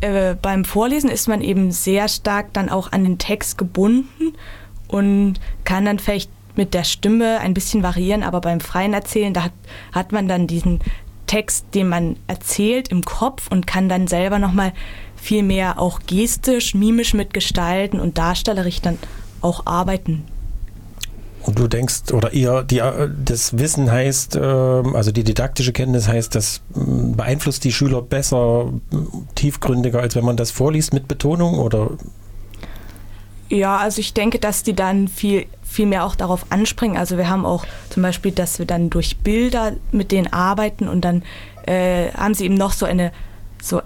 [0.00, 4.36] Äh, beim Vorlesen ist man eben sehr stark dann auch an den Text gebunden
[4.86, 9.44] und kann dann vielleicht mit der Stimme ein bisschen variieren, aber beim freien Erzählen, da
[9.44, 9.52] hat,
[9.92, 10.80] hat man dann diesen
[11.26, 14.72] Text, den man erzählt im Kopf und kann dann selber nochmal
[15.16, 18.98] viel mehr auch gestisch, mimisch mitgestalten und darstellerisch dann
[19.40, 20.24] auch arbeiten.
[21.46, 26.08] Und du denkst, oder ihr, die, äh, das Wissen heißt, ähm, also die didaktische Kenntnis
[26.08, 28.72] heißt, das mm, beeinflusst die Schüler besser,
[29.36, 31.90] tiefgründiger, als wenn man das vorliest mit Betonung, oder?
[33.48, 36.96] Ja, also ich denke, dass die dann viel, viel mehr auch darauf anspringen.
[36.96, 41.02] Also wir haben auch zum Beispiel, dass wir dann durch Bilder mit denen arbeiten und
[41.02, 41.22] dann
[41.66, 43.12] äh, haben sie eben noch so eine
[43.62, 43.80] so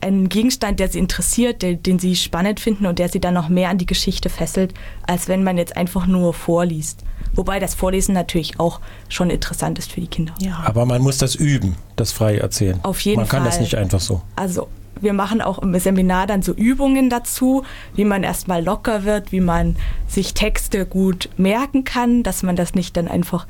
[0.00, 3.48] einen Gegenstand, der sie interessiert, der, den sie spannend finden und der sie dann noch
[3.48, 4.74] mehr an die Geschichte fesselt,
[5.06, 7.00] als wenn man jetzt einfach nur vorliest.
[7.34, 10.34] Wobei das Vorlesen natürlich auch schon interessant ist für die Kinder.
[10.40, 10.62] Ja.
[10.64, 12.78] Aber man muss das üben, das frei erzählen.
[12.82, 13.64] Auf jeden man kann das Fall.
[13.64, 14.20] nicht einfach so.
[14.36, 14.68] Also
[15.00, 19.40] wir machen auch im Seminar dann so Übungen dazu, wie man erstmal locker wird, wie
[19.40, 19.76] man
[20.06, 23.46] sich Texte gut merken kann, dass man das nicht dann einfach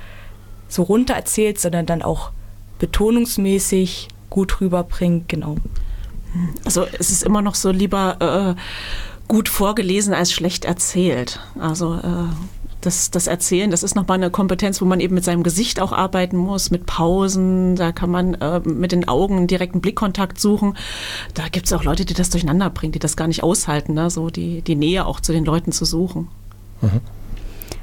[0.68, 2.30] so runter erzählt, sondern dann auch
[2.78, 5.56] betonungsmäßig gut rüberbringt, genau.
[6.64, 8.60] Also es ist immer noch so lieber äh,
[9.28, 11.40] gut vorgelesen als schlecht erzählt.
[11.58, 15.42] Also äh, das, das Erzählen, das ist nochmal eine Kompetenz, wo man eben mit seinem
[15.42, 20.40] Gesicht auch arbeiten muss, mit Pausen, da kann man äh, mit den Augen direkten Blickkontakt
[20.40, 20.76] suchen.
[21.34, 24.10] Da gibt es auch Leute, die das durcheinander bringen, die das gar nicht aushalten, ne?
[24.10, 26.28] so die, die Nähe auch zu den Leuten zu suchen.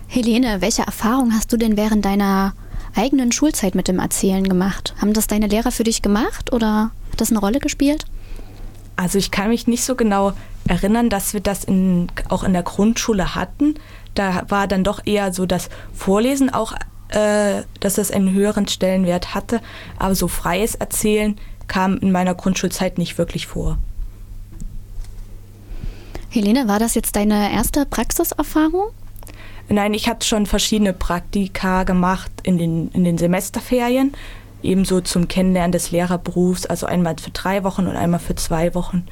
[0.07, 2.53] Helene, welche Erfahrung hast du denn während deiner
[2.95, 4.93] eigenen Schulzeit mit dem Erzählen gemacht?
[4.99, 8.05] Haben das deine Lehrer für dich gemacht oder hat das eine Rolle gespielt?
[8.95, 10.33] Also ich kann mich nicht so genau
[10.67, 13.75] erinnern, dass wir das in, auch in der Grundschule hatten.
[14.15, 16.73] Da war dann doch eher so das Vorlesen auch,
[17.09, 19.61] äh, dass das einen höheren Stellenwert hatte.
[19.97, 23.77] Aber so freies Erzählen kam in meiner Grundschulzeit nicht wirklich vor.
[26.29, 28.91] Helene, war das jetzt deine erste Praxiserfahrung?
[29.67, 34.13] Nein, ich hatte schon verschiedene Praktika gemacht in den, in den Semesterferien,
[34.63, 39.05] ebenso zum Kennenlernen des Lehrerberufs, also einmal für drei Wochen und einmal für zwei Wochen.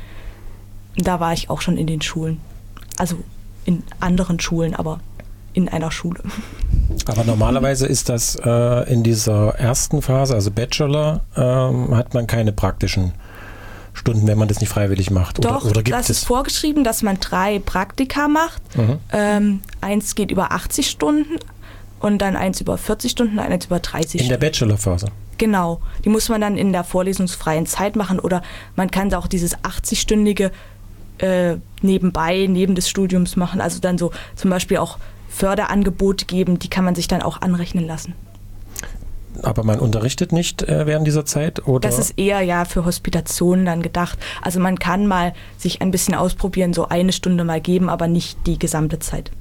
[0.97, 2.39] Da war ich auch schon in den Schulen.
[2.97, 3.17] Also
[3.65, 4.99] in anderen Schulen, aber
[5.53, 6.21] in einer Schule.
[7.05, 12.51] Aber normalerweise ist das äh, in dieser ersten Phase, also Bachelor, ähm, hat man keine
[12.51, 13.13] praktischen
[13.93, 15.43] Stunden, wenn man das nicht freiwillig macht?
[15.43, 16.19] Doch, oder, oder gibt das es?
[16.19, 18.61] ist vorgeschrieben, dass man drei Praktika macht.
[18.77, 18.97] Mhm.
[19.11, 21.37] Ähm, eins geht über 80 Stunden
[21.99, 24.39] und dann eins über 40 Stunden, eins über 30 In der Stunden.
[24.39, 25.07] Bachelorphase.
[25.37, 28.41] Genau, die muss man dann in der vorlesungsfreien Zeit machen oder
[28.75, 30.51] man kann auch dieses 80-stündige
[31.19, 33.61] äh, nebenbei, neben des Studiums machen.
[33.61, 34.97] Also dann so zum Beispiel auch
[35.29, 38.13] Förderangebote geben, die kann man sich dann auch anrechnen lassen.
[39.41, 41.65] Aber man unterrichtet nicht äh, während dieser Zeit?
[41.67, 41.87] Oder?
[41.87, 44.19] Das ist eher ja für Hospitationen dann gedacht.
[44.41, 48.37] Also man kann mal sich ein bisschen ausprobieren, so eine Stunde mal geben, aber nicht
[48.47, 49.31] die gesamte Zeit.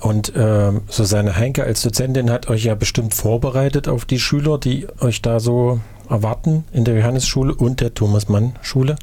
[0.00, 4.86] Und ähm, Susanne Heinke als Dozentin hat euch ja bestimmt vorbereitet auf die Schüler, die
[5.00, 8.96] euch da so erwarten in der Johannesschule und der Thomas-Mann-Schule.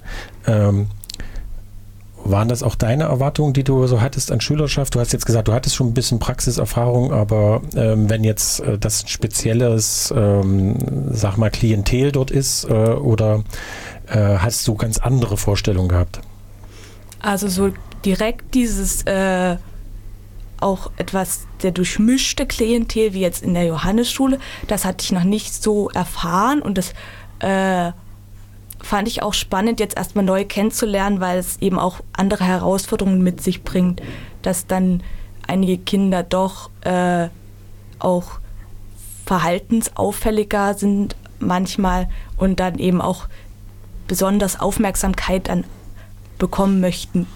[0.45, 0.87] Ähm,
[2.23, 4.95] waren das auch deine Erwartungen, die du so hattest an Schülerschaft?
[4.95, 8.77] Du hast jetzt gesagt, du hattest schon ein bisschen Praxiserfahrung, aber ähm, wenn jetzt äh,
[8.77, 10.75] das ein spezielles, ähm,
[11.11, 13.43] sag mal, Klientel dort ist äh, oder
[14.07, 16.21] äh, hast du ganz andere Vorstellungen gehabt?
[17.21, 17.71] Also so
[18.05, 19.57] direkt dieses äh,
[20.61, 25.53] auch etwas der durchmischte Klientel wie jetzt in der Johannesschule, das hatte ich noch nicht
[25.61, 26.93] so erfahren und das
[27.39, 27.91] äh,
[28.81, 33.41] fand ich auch spannend, jetzt erstmal neu kennenzulernen, weil es eben auch andere Herausforderungen mit
[33.41, 34.01] sich bringt,
[34.41, 35.03] dass dann
[35.47, 37.27] einige Kinder doch äh,
[37.99, 38.39] auch
[39.25, 43.27] verhaltensauffälliger sind manchmal und dann eben auch
[44.07, 45.65] besonders Aufmerksamkeit dann
[46.37, 47.27] bekommen möchten.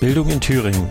[0.00, 0.90] Bildung in Thüringen.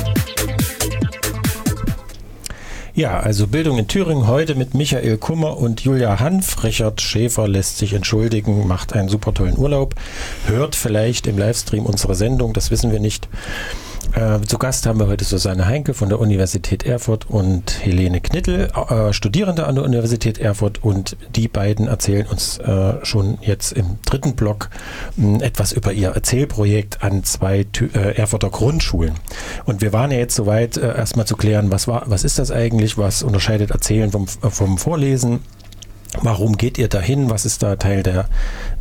[2.93, 6.61] Ja, also Bildung in Thüringen heute mit Michael Kummer und Julia Hanf.
[6.65, 9.95] Richard Schäfer lässt sich entschuldigen, macht einen super tollen Urlaub,
[10.45, 13.29] hört vielleicht im Livestream unsere Sendung, das wissen wir nicht.
[14.13, 18.67] Äh, zu Gast haben wir heute Susanne Heinke von der Universität Erfurt und Helene Knittel,
[18.89, 20.83] äh, Studierende an der Universität Erfurt.
[20.83, 24.69] Und die beiden erzählen uns äh, schon jetzt im dritten Block
[25.15, 29.13] mh, etwas über ihr Erzählprojekt an zwei Thü äh, Erfurter Grundschulen.
[29.65, 32.51] Und wir waren ja jetzt soweit, äh, erstmal zu klären, was, war, was ist das
[32.51, 35.39] eigentlich, was unterscheidet Erzählen vom, vom Vorlesen.
[36.21, 37.29] Warum geht ihr dahin?
[37.29, 38.27] Was ist da Teil der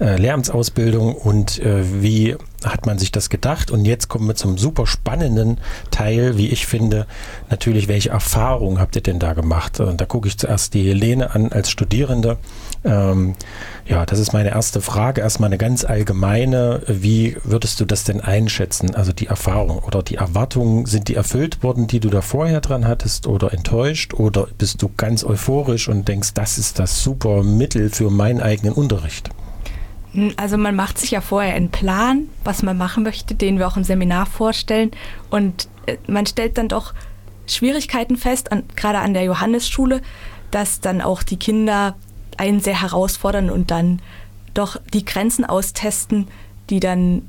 [0.01, 3.71] äh, Lehramtsausbildung und äh, wie hat man sich das gedacht?
[3.71, 5.59] Und jetzt kommen wir zum super spannenden
[5.91, 7.07] Teil, wie ich finde.
[7.49, 9.81] Natürlich, welche Erfahrungen habt ihr denn da gemacht?
[9.81, 12.39] Und da gucke ich zuerst die Helene an als Studierende.
[12.85, 13.35] Ähm,
[13.87, 15.21] ja, das ist meine erste Frage.
[15.21, 16.83] Erstmal eine ganz allgemeine.
[16.87, 18.95] Wie würdest du das denn einschätzen?
[18.95, 22.87] Also die Erfahrung oder die Erwartungen, sind die erfüllt worden, die du da vorher dran
[22.87, 24.15] hattest oder enttäuscht?
[24.15, 28.75] Oder bist du ganz euphorisch und denkst, das ist das super Mittel für meinen eigenen
[28.75, 29.31] Unterricht?
[30.37, 33.77] Also man macht sich ja vorher einen Plan, was man machen möchte, den wir auch
[33.77, 34.90] im Seminar vorstellen.
[35.31, 36.94] Und äh, man stellt dann doch
[37.46, 40.03] Schwierigkeiten fest, an, gerade an der Johannesschule,
[40.51, 41.94] dass dann auch die Kinder
[42.37, 44.01] einen sehr herausfordern und dann
[44.55, 46.29] doch die Grenzen austesten,
[46.70, 47.23] die dann,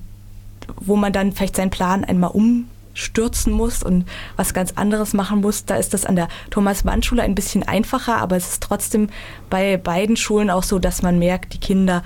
[0.77, 5.65] wo man dann vielleicht seinen Plan einmal umstürzen muss und was ganz anderes machen muss.
[5.65, 9.09] Da ist das an der Thomas-Mann-Schule ein bisschen einfacher, aber es ist trotzdem
[9.49, 12.03] bei beiden Schulen auch so, dass man merkt, die Kinder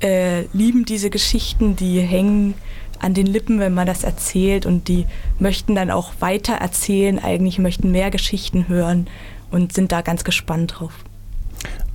[0.00, 2.54] äh, lieben diese Geschichten, die hängen
[2.98, 5.06] an den Lippen, wenn man das erzählt und die
[5.38, 9.08] möchten dann auch weiter erzählen, eigentlich möchten mehr Geschichten hören
[9.50, 10.92] und sind da ganz gespannt drauf.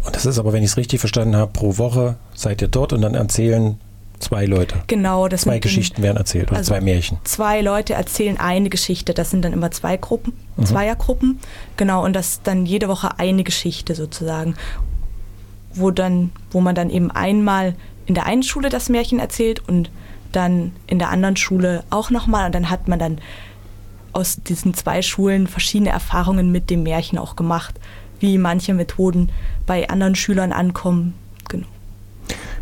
[0.04, 2.94] Und das ist aber, wenn ich es richtig verstanden habe, pro Woche seid ihr dort
[2.94, 3.80] und dann erzählen
[4.20, 4.82] zwei Leute.
[4.88, 7.18] Genau, das Zwei Geschichten werden erzählt oder also zwei Märchen.
[7.24, 11.40] Zwei Leute erzählen eine Geschichte, das sind dann immer zwei Gruppen, Zweiergruppen,
[11.76, 14.56] genau, und das ist dann jede Woche eine Geschichte sozusagen.
[15.74, 19.90] wo, dann, wo man dann eben einmal in der einen Schule das Märchen erzählt und
[20.32, 22.48] dann in der anderen Schule auch nochmal.
[22.48, 23.20] Und dann hat man dann
[24.14, 27.76] aus diesen zwei Schulen verschiedene Erfahrungen mit dem Märchen auch gemacht,
[28.20, 29.30] wie manche Methoden
[29.66, 31.14] bei anderen Schülern ankommen.
[31.50, 31.68] Genau.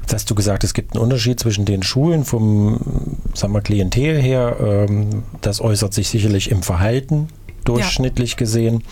[0.02, 4.22] Jetzt hast du gesagt, es gibt einen Unterschied zwischen den Schulen vom sagen wir, Klientel
[4.22, 4.58] her.
[4.60, 7.28] Ähm, das äußert sich sicherlich im Verhalten
[7.66, 8.38] durchschnittlich ja.
[8.38, 8.84] gesehen.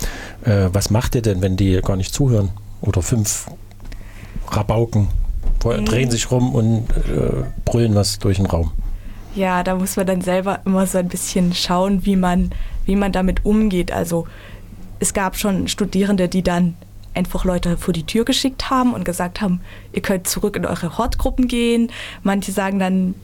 [0.44, 2.50] Äh, was macht ihr denn, wenn die gar nicht zuhören?
[2.82, 3.48] Oder fünf
[4.48, 5.10] Rabauken
[5.64, 5.86] mhm.
[5.86, 8.72] drehen sich rum und äh, brüllen was durch den Raum?
[9.36, 12.52] Ja, da muss man dann selber immer so ein bisschen schauen, wie man,
[12.86, 13.92] wie man damit umgeht.
[13.92, 14.28] Also
[15.00, 16.76] es gab schon Studierende, die dann
[17.14, 19.62] einfach Leute vor die Tür geschickt haben und gesagt haben,
[19.94, 21.92] ihr könnt zurück in eure Hortgruppen gehen.
[22.24, 23.16] Manche sagen dann,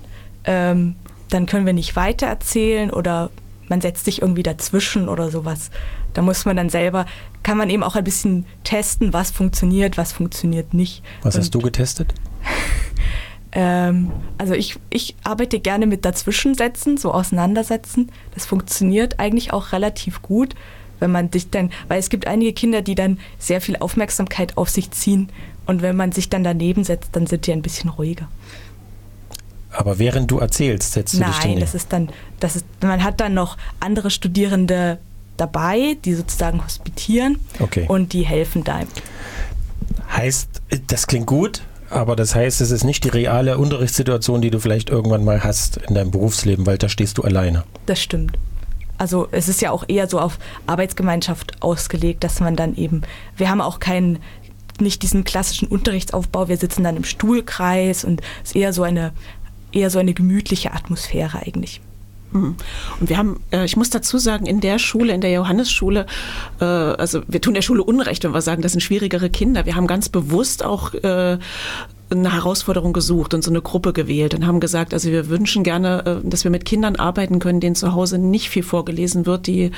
[0.45, 0.95] ähm,
[1.29, 3.29] dann können wir nicht weiter erzählen oder
[3.69, 5.71] man setzt sich irgendwie dazwischen oder sowas.
[6.13, 7.05] Da muss man dann selber,
[7.43, 11.03] kann man eben auch ein bisschen testen, was funktioniert, was funktioniert nicht.
[11.21, 12.13] Was und hast du getestet?
[13.51, 18.11] ähm, also ich, ich arbeite gerne mit Dazwischensätzen, so auseinandersetzen.
[18.33, 20.55] Das funktioniert eigentlich auch relativ gut,
[20.99, 24.69] wenn man sich dann, weil es gibt einige Kinder, die dann sehr viel Aufmerksamkeit auf
[24.69, 25.29] sich ziehen
[25.65, 28.29] und wenn man sich dann daneben setzt, dann sind die ein bisschen ruhiger.
[29.77, 32.09] Aber während du erzählst, setzt du Nein, dich Nein, das ist dann,
[32.39, 34.97] das ist, man hat dann noch andere Studierende
[35.37, 37.85] dabei, die sozusagen hospitieren okay.
[37.87, 38.79] und die helfen da.
[40.11, 41.61] Heißt, das klingt gut,
[41.91, 45.77] aber das heißt, es ist nicht die reale Unterrichtssituation, die du vielleicht irgendwann mal hast
[45.77, 47.63] in deinem Berufsleben, weil da stehst du alleine.
[47.85, 48.35] Das stimmt.
[48.97, 53.03] Also es ist ja auch eher so auf Arbeitsgemeinschaft ausgelegt, dass man dann eben,
[53.35, 54.17] wir haben auch keinen,
[54.79, 59.13] nicht diesen klassischen Unterrichtsaufbau, wir sitzen dann im Stuhlkreis und es ist eher so eine
[59.71, 61.81] eher so eine gemütliche Atmosphäre eigentlich.
[62.31, 62.55] Mhm.
[62.99, 66.05] Und wir haben, äh, ich muss dazu sagen, in der Schule, in der Johannesschule,
[66.59, 69.65] äh, also wir tun der Schule Unrecht, wenn wir sagen, das sind schwierigere Kinder.
[69.65, 71.37] Wir haben ganz bewusst auch äh,
[72.09, 76.21] eine Herausforderung gesucht und so eine Gruppe gewählt und haben gesagt, also wir wünschen gerne,
[76.23, 79.71] äh, dass wir mit Kindern arbeiten können, denen zu Hause nicht viel vorgelesen wird, die,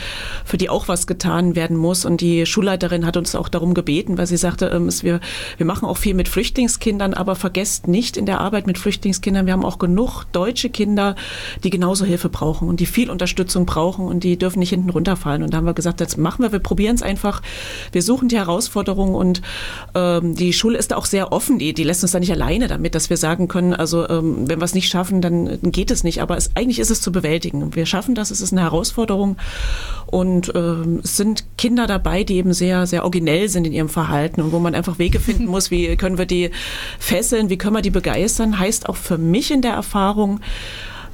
[0.46, 2.06] für die auch was getan werden muss.
[2.06, 5.20] Und die Schulleiterin hat uns auch darum gebeten, weil sie sagte, ähm, wir,
[5.58, 9.54] wir machen auch viel mit Flüchtlingskindern, aber vergesst nicht in der Arbeit mit Flüchtlingskindern, wir
[9.54, 11.16] haben auch genug deutsche Kinder,
[11.64, 15.42] die genauso Hilfe brauchen und die viel Unterstützung brauchen und die dürfen nicht hinten runterfallen.
[15.42, 17.42] Und da haben wir gesagt, jetzt machen wir, wir probieren es einfach.
[17.92, 19.42] Wir suchen die Herausforderung und
[19.96, 22.68] ähm, die Schule ist da auch sehr offen, die, die lässt uns da nicht alleine
[22.68, 26.04] damit, dass wir sagen können, also ähm, wenn wir es nicht schaffen, dann geht es
[26.04, 26.22] nicht.
[26.22, 27.76] Aber es, eigentlich ist es zu bewältigen.
[27.76, 29.38] Wir schaffen das, es ist eine Herausforderung.
[30.06, 34.42] Und ähm, es sind Kinder dabei, die eben sehr, sehr originell sind in ihrem Verhalten
[34.42, 36.52] und wo man einfach Wege finden muss, wie können wir die
[37.00, 40.40] fesseln, wie können wir die begeistern, heißt auch für mich in der Erfahrung,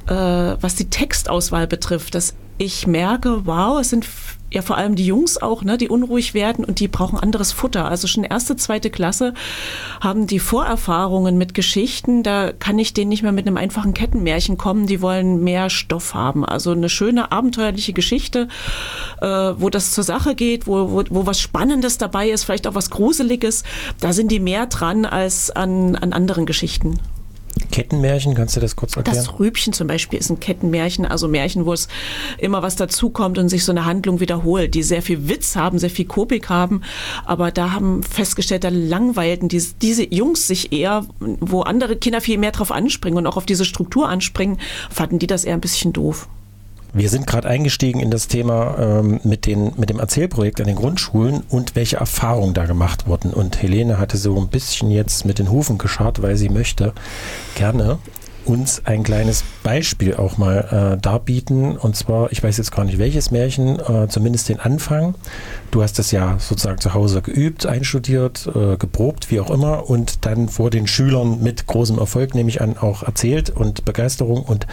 [0.06, 0.12] äh,
[0.60, 4.06] was die Textauswahl betrifft, dass ich merke, wow, es sind
[4.50, 7.86] ja vor allem die Jungs auch, ne, die unruhig werden und die brauchen anderes Futter.
[7.86, 9.34] Also schon erste, zweite Klasse
[10.00, 12.22] haben die Vorerfahrungen mit Geschichten.
[12.22, 14.86] Da kann ich denen nicht mehr mit einem einfachen Kettenmärchen kommen.
[14.86, 16.44] Die wollen mehr Stoff haben.
[16.44, 18.48] Also eine schöne abenteuerliche Geschichte,
[19.20, 22.74] äh, wo das zur Sache geht, wo, wo, wo was Spannendes dabei ist, vielleicht auch
[22.74, 23.64] was Gruseliges.
[24.00, 27.00] Da sind die mehr dran als an, an anderen Geschichten.
[27.70, 29.16] Kettenmärchen, kannst du das kurz erklären?
[29.16, 31.88] Das Rübchen zum Beispiel ist ein Kettenmärchen, also Märchen, wo es
[32.38, 35.90] immer was dazukommt und sich so eine Handlung wiederholt, die sehr viel Witz haben, sehr
[35.90, 36.82] viel Kopik haben,
[37.24, 42.38] aber da haben festgestellt, da langweilten diese, diese Jungs sich eher, wo andere Kinder viel
[42.38, 44.58] mehr drauf anspringen und auch auf diese Struktur anspringen,
[44.90, 46.28] fanden die das eher ein bisschen doof.
[46.92, 50.76] Wir sind gerade eingestiegen in das Thema ähm, mit, den, mit dem Erzählprojekt an den
[50.76, 53.32] Grundschulen und welche Erfahrungen da gemacht wurden.
[53.32, 56.92] Und Helene hatte so ein bisschen jetzt mit den Hufen geschart, weil sie möchte
[57.54, 57.98] gerne
[58.46, 61.76] uns ein kleines Beispiel auch mal äh, darbieten.
[61.76, 65.14] Und zwar, ich weiß jetzt gar nicht welches Märchen, äh, zumindest den Anfang.
[65.70, 70.24] Du hast das ja sozusagen zu Hause geübt, einstudiert, äh, geprobt, wie auch immer, und
[70.24, 74.42] dann vor den Schülern mit großem Erfolg, nehme ich an, auch erzählt und Begeisterung.
[74.42, 74.66] Und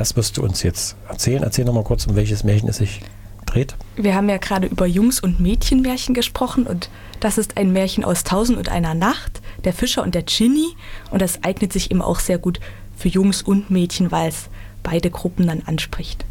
[0.00, 1.42] das wirst du uns jetzt erzählen.
[1.42, 3.02] Erzähl nochmal kurz, um welches Märchen es sich
[3.44, 3.76] dreht.
[3.96, 6.88] Wir haben ja gerade über Jungs- und Mädchenmärchen gesprochen und
[7.20, 10.68] das ist ein Märchen aus Tausend und einer Nacht, der Fischer und der Ginny.
[11.10, 12.60] Und das eignet sich eben auch sehr gut
[12.96, 14.48] für Jungs und Mädchen, weil es
[14.82, 16.24] beide Gruppen dann anspricht.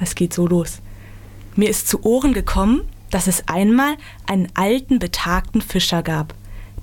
[0.00, 0.80] Es geht so los.
[1.56, 3.94] Mir ist zu Ohren gekommen, dass es einmal
[4.26, 6.34] einen alten, betagten Fischer gab.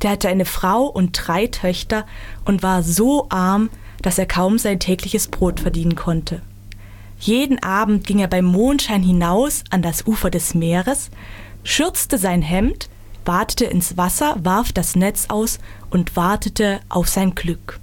[0.01, 2.07] Der hatte eine Frau und drei Töchter
[2.45, 3.69] und war so arm,
[4.01, 6.41] dass er kaum sein tägliches Brot verdienen konnte.
[7.19, 11.11] Jeden Abend ging er beim Mondschein hinaus an das Ufer des Meeres,
[11.63, 12.89] schürzte sein Hemd,
[13.25, 15.59] watete ins Wasser, warf das Netz aus
[15.91, 17.79] und wartete auf sein Glück.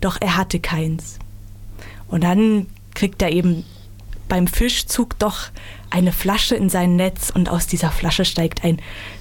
[0.00, 1.18] Doch er hatte keins.
[2.08, 3.64] Und dann kriegt er eben
[4.28, 5.50] beim Fischzug doch
[5.90, 8.80] eine Flasche in sein Netz und aus dieser Flasche steigt ein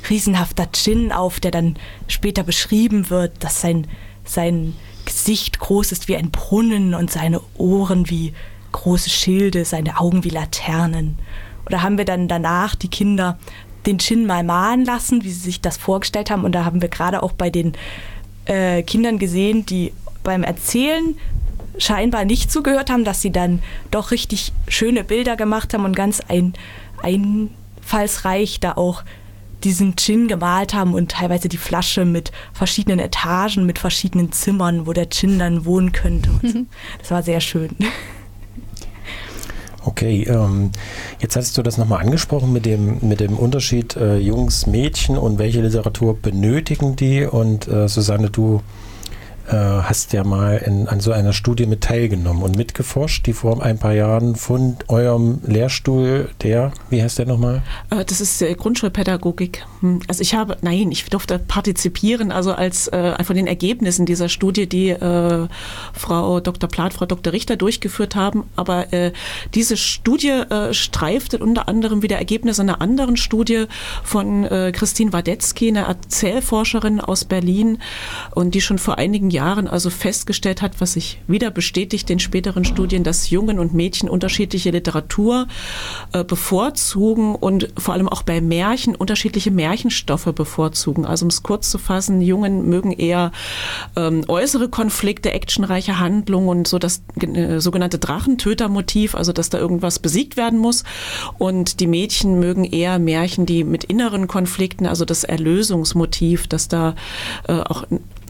[0.09, 1.75] riesenhafter Djinn auf, der dann
[2.07, 3.87] später beschrieben wird, dass sein,
[4.23, 8.33] sein Gesicht groß ist wie ein Brunnen und seine Ohren wie
[8.71, 11.17] große Schilde, seine Augen wie Laternen.
[11.65, 13.39] Oder haben wir dann danach die Kinder
[13.85, 16.43] den Djinn mal malen lassen, wie sie sich das vorgestellt haben.
[16.43, 17.73] Und da haben wir gerade auch bei den
[18.45, 21.15] äh, Kindern gesehen, die beim Erzählen
[21.77, 26.21] scheinbar nicht zugehört haben, dass sie dann doch richtig schöne Bilder gemacht haben und ganz
[26.27, 26.53] ein,
[27.01, 29.03] einfallsreich da auch
[29.63, 34.93] diesen Gin gemalt haben und teilweise die Flasche mit verschiedenen Etagen, mit verschiedenen Zimmern, wo
[34.93, 36.29] der Gin dann wohnen könnte.
[36.43, 36.65] So.
[36.99, 37.69] Das war sehr schön.
[39.83, 40.71] Okay, ähm,
[41.19, 45.37] jetzt hast du das nochmal angesprochen mit dem, mit dem Unterschied äh, Jungs, Mädchen und
[45.37, 47.23] welche Literatur benötigen die.
[47.23, 48.61] Und äh, Susanne, du
[49.53, 53.77] hast ja mal in, an so einer Studie mit teilgenommen und mitgeforscht, die vor ein
[53.77, 57.61] paar Jahren von eurem Lehrstuhl, der, wie heißt der nochmal?
[57.89, 59.65] Äh, das ist äh, Grundschulpädagogik.
[59.81, 64.29] Hm, also ich habe, nein, ich durfte partizipieren, also als äh, von den Ergebnissen dieser
[64.29, 65.47] Studie, die äh,
[65.93, 66.69] Frau Dr.
[66.69, 67.33] Plath, Frau Dr.
[67.33, 68.45] Richter durchgeführt haben.
[68.55, 69.11] Aber äh,
[69.53, 73.65] diese Studie äh, streifte unter anderem wieder Ergebnisse einer anderen Studie
[74.03, 77.77] von äh, Christine Wadetzky, einer Erzählforscherin aus Berlin
[78.33, 82.65] und die schon vor einigen Jahren also festgestellt hat, was sich wieder bestätigt in späteren
[82.65, 85.47] Studien, dass Jungen und Mädchen unterschiedliche Literatur
[86.13, 91.05] äh, bevorzugen und vor allem auch bei Märchen unterschiedliche Märchenstoffe bevorzugen.
[91.05, 93.31] Also um es kurz zu fassen, Jungen mögen eher
[93.95, 99.99] ähm, äußere Konflikte, actionreiche Handlungen und so das äh, sogenannte Drachentötermotiv, also dass da irgendwas
[99.99, 100.83] besiegt werden muss.
[101.37, 106.95] Und die Mädchen mögen eher Märchen, die mit inneren Konflikten, also das Erlösungsmotiv, dass da
[107.47, 107.85] äh, auch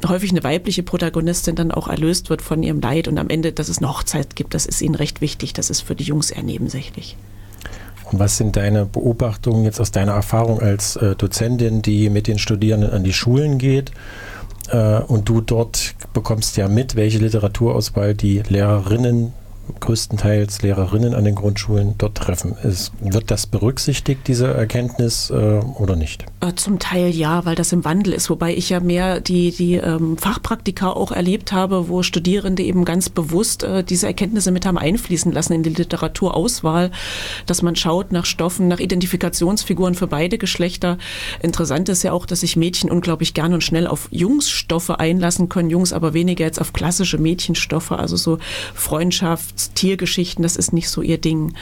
[0.09, 3.69] häufig eine weibliche Protagonistin dann auch erlöst wird von ihrem Leid und am Ende, dass
[3.69, 5.53] es eine Hochzeit gibt, das ist ihnen recht wichtig.
[5.53, 7.17] Das ist für die Jungs eher nebensächlich.
[8.11, 12.37] Und was sind deine Beobachtungen jetzt aus deiner Erfahrung als äh, Dozentin, die mit den
[12.37, 13.91] Studierenden an die Schulen geht?
[14.69, 19.33] Äh, und du dort bekommst ja mit, welche Literaturauswahl die Lehrerinnen
[19.79, 22.55] größtenteils Lehrerinnen an den Grundschulen dort treffen.
[22.63, 26.25] Ist, wird das berücksichtigt, diese Erkenntnis, äh, oder nicht?
[26.41, 29.75] Äh, zum Teil ja, weil das im Wandel ist, wobei ich ja mehr die, die
[29.75, 34.77] ähm, Fachpraktika auch erlebt habe, wo Studierende eben ganz bewusst äh, diese Erkenntnisse mit haben
[34.77, 36.91] einfließen lassen in die Literaturauswahl,
[37.45, 40.97] dass man schaut nach Stoffen, nach Identifikationsfiguren für beide Geschlechter.
[41.41, 45.69] Interessant ist ja auch, dass sich Mädchen unglaublich gern und schnell auf Jungsstoffe einlassen können,
[45.69, 48.37] Jungs aber weniger jetzt auf klassische Mädchenstoffe, also so
[48.73, 51.53] Freundschaft, Tiergeschichten, das ist nicht so ihr Ding.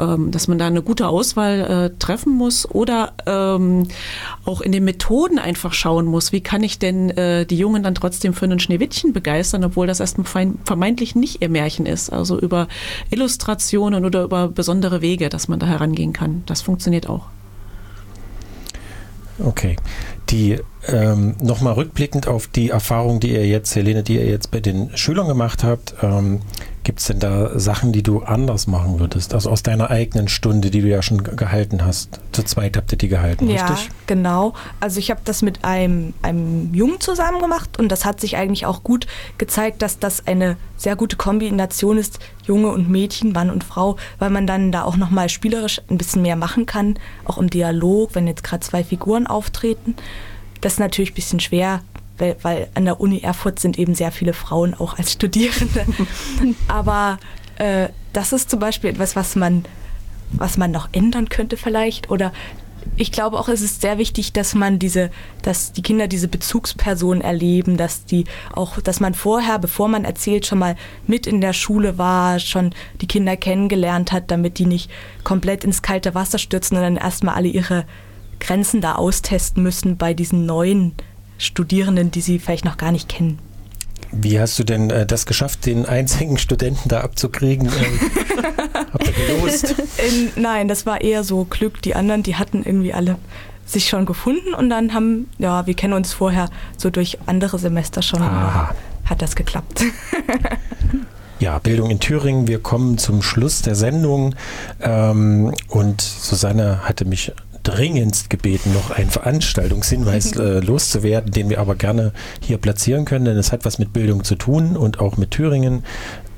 [0.00, 3.88] Ähm, dass man da eine gute Auswahl äh, treffen muss oder ähm,
[4.44, 7.94] auch in den Methoden einfach schauen muss, wie kann ich denn äh, die Jungen dann
[7.94, 10.26] trotzdem für einen Schneewittchen begeistern, obwohl das erstmal
[10.64, 12.10] vermeintlich nicht ihr Märchen ist.
[12.10, 12.68] Also über
[13.10, 16.44] Illustrationen oder über besondere Wege, dass man da herangehen kann.
[16.46, 17.26] Das funktioniert auch.
[19.44, 19.76] Okay.
[20.30, 24.60] Die ähm, nochmal rückblickend auf die Erfahrung, die ihr jetzt, Helene, die ihr jetzt bei
[24.60, 26.40] den Schülern gemacht habt, ähm,
[26.82, 29.34] Gibt es denn da Sachen, die du anders machen würdest?
[29.34, 32.20] Also aus deiner eigenen Stunde, die du ja schon gehalten hast.
[32.32, 33.88] Zu zweit habt ihr die gehalten, ja, richtig?
[33.88, 34.54] Ja, genau.
[34.80, 38.64] Also ich habe das mit einem, einem Jungen zusammen gemacht und das hat sich eigentlich
[38.64, 43.62] auch gut gezeigt, dass das eine sehr gute Kombination ist, Junge und Mädchen, Mann und
[43.62, 47.50] Frau, weil man dann da auch nochmal spielerisch ein bisschen mehr machen kann, auch im
[47.50, 49.96] Dialog, wenn jetzt gerade zwei Figuren auftreten.
[50.62, 51.82] Das ist natürlich ein bisschen schwer,
[52.20, 55.86] weil, weil an der Uni Erfurt sind eben sehr viele Frauen auch als Studierende.
[56.68, 57.18] Aber
[57.56, 59.64] äh, das ist zum Beispiel etwas, was man,
[60.32, 62.10] was man noch ändern könnte vielleicht.
[62.10, 62.32] Oder
[62.96, 65.10] ich glaube auch, es ist sehr wichtig, dass man diese,
[65.42, 70.46] dass die Kinder diese Bezugsperson erleben, dass die auch, dass man vorher, bevor man erzählt,
[70.46, 74.90] schon mal mit in der Schule war, schon die Kinder kennengelernt hat, damit die nicht
[75.24, 77.84] komplett ins kalte Wasser stürzen und dann erstmal alle ihre
[78.38, 80.94] Grenzen da austesten müssen bei diesen neuen
[81.40, 83.38] Studierenden, die sie vielleicht noch gar nicht kennen.
[84.12, 87.66] Wie hast du denn äh, das geschafft, den einzigen Studenten da abzukriegen?
[87.68, 88.00] Ähm,
[88.92, 89.74] habt ihr gelost?
[89.98, 91.80] In, nein, das war eher so Glück.
[91.82, 93.16] Die anderen, die hatten irgendwie alle
[93.64, 98.02] sich schon gefunden und dann haben, ja, wir kennen uns vorher so durch andere Semester
[98.02, 98.20] schon.
[98.20, 98.74] Aha.
[99.04, 99.84] Hat das geklappt.
[101.40, 102.48] Ja, Bildung in Thüringen.
[102.48, 104.34] Wir kommen zum Schluss der Sendung.
[104.82, 107.32] Ähm, und Susanne hatte mich
[107.62, 113.36] dringendst gebeten, noch einen Veranstaltungshinweis äh, loszuwerden, den wir aber gerne hier platzieren können, denn
[113.36, 115.84] es hat was mit Bildung zu tun und auch mit Thüringen.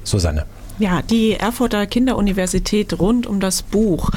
[0.04, 0.46] Susanne.
[0.78, 4.10] Ja, die Erfurter Kinderuniversität rund um das Buch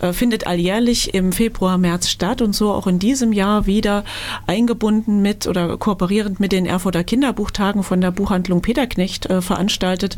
[0.00, 4.04] äh, findet alljährlich im Februar, März statt und so auch in diesem Jahr wieder
[4.46, 10.16] eingebunden mit oder kooperierend mit den Erfurter Kinderbuchtagen von der Buchhandlung Peterknecht äh, veranstaltet.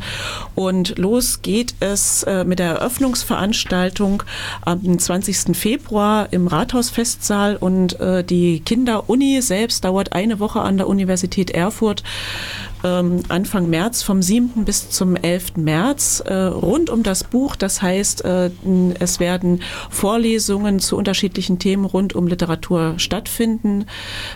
[0.55, 4.23] Und los geht es äh, mit der Eröffnungsveranstaltung
[4.61, 5.55] am 20.
[5.55, 7.97] Februar im Rathausfestsaal und
[8.29, 12.03] die Kinderuni selbst dauert eine Woche an der Universität Erfurt
[12.83, 14.65] ähm, Anfang März, vom 7.
[14.65, 15.57] bis zum 11.
[15.57, 17.55] März, äh, rund um das Buch.
[17.55, 18.51] Das heißt, äh,
[18.99, 23.85] es werden Vorlesungen zu unterschiedlichen Themen rund um Literatur stattfinden.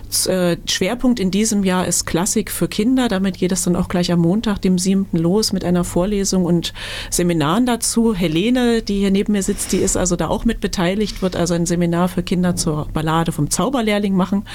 [0.10, 3.08] Z äh, Schwerpunkt in diesem Jahr ist Klassik für Kinder.
[3.08, 5.08] Damit geht es dann auch gleich am Montag, dem 7.
[5.12, 6.74] los mit einer Vorlesung und
[7.10, 8.14] Seminaren dazu.
[8.14, 11.54] Helene, die hier neben mir sitzt, die ist also da auch mit beteiligt, wird also
[11.54, 14.46] ein Seminar für Kinder zur Ballade vom Zauberlehrling machen.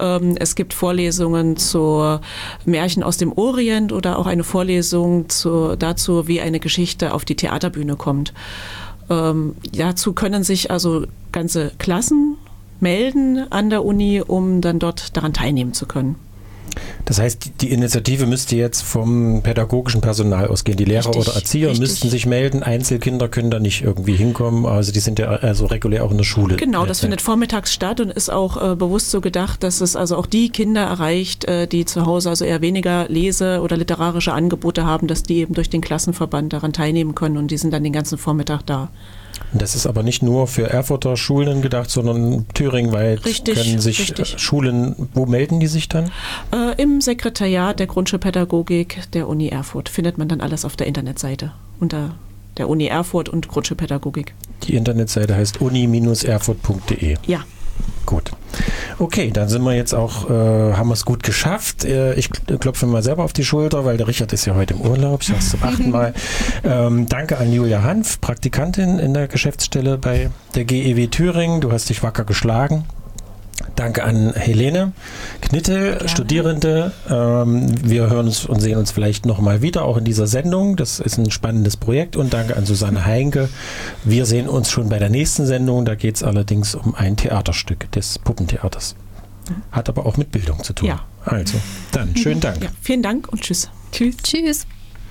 [0.00, 2.18] Ähm, es gibt Vorlesungen zu
[2.64, 7.36] Märchen aus dem Orient oder auch eine Vorlesung zu, dazu, wie eine Geschichte auf die
[7.36, 8.32] Theaterbühne kommt.
[9.10, 12.36] Ähm, dazu können sich also ganze Klassen
[12.80, 16.16] melden an der Uni, um dann dort daran teilnehmen zu können.
[17.04, 20.76] Das heißt, die Initiative müsste jetzt vom pädagogischen Personal ausgehen.
[20.76, 21.80] Die Lehrer Richtig, oder Erzieher richtig.
[21.80, 22.62] müssten sich melden.
[22.62, 24.66] Einzelkinder können da nicht irgendwie hinkommen.
[24.66, 26.56] Also die sind ja also regulär auch in der Schule.
[26.56, 30.16] Genau, das findet vormittags statt und ist auch äh, bewusst so gedacht, dass es also
[30.16, 34.84] auch die Kinder erreicht, äh, die zu Hause also eher weniger Lese- oder literarische Angebote
[34.84, 37.92] haben, dass die eben durch den Klassenverband daran teilnehmen können und die sind dann den
[37.92, 38.90] ganzen Vormittag da.
[39.52, 44.34] Das ist aber nicht nur für Erfurter Schulen gedacht, sondern thüringweit Richtig, können sich richtig.
[44.34, 46.10] äh, Schulen, wo melden die sich dann?
[46.52, 51.52] Äh, Im Sekretariat der Grundschulpädagogik der Uni Erfurt findet man dann alles auf der Internetseite
[51.80, 52.14] unter
[52.58, 54.34] der Uni Erfurt und Grundschulpädagogik.
[54.64, 57.16] Die Internetseite heißt uni-erfurt.de.
[57.26, 57.44] Ja.
[58.06, 58.30] Gut.
[58.98, 61.84] Okay, dann sind wir jetzt auch, äh, haben wir es gut geschafft.
[61.84, 64.54] Äh, ich kl- klopfe mir mal selber auf die Schulter, weil der Richard ist ja
[64.54, 65.20] heute im Urlaub.
[65.20, 66.14] Ich sage es zum achten Mal.
[66.64, 71.60] Ähm, danke an Julia Hanf, Praktikantin in der Geschäftsstelle bei der GEW Thüringen.
[71.60, 72.84] Du hast dich wacker geschlagen.
[73.74, 74.92] Danke an Helene
[75.40, 76.92] Knittel, Studierende.
[77.10, 80.76] Ähm, wir hören uns und sehen uns vielleicht nochmal wieder, auch in dieser Sendung.
[80.76, 82.16] Das ist ein spannendes Projekt.
[82.16, 83.48] Und danke an Susanne Heinke.
[84.04, 85.84] Wir sehen uns schon bei der nächsten Sendung.
[85.84, 88.94] Da geht es allerdings um ein Theaterstück des Puppentheaters.
[89.72, 90.88] Hat aber auch mit Bildung zu tun.
[90.88, 91.04] Ja.
[91.24, 91.58] Also,
[91.92, 92.62] dann schönen Dank.
[92.62, 92.70] ja.
[92.80, 93.70] Vielen Dank und tschüss.
[93.92, 94.16] Tschüss.
[94.22, 94.66] Tschüss.